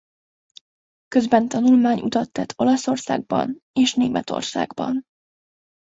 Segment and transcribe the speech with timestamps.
[1.07, 5.03] Közben tanulmányutat tett Olaszországban és Németországban.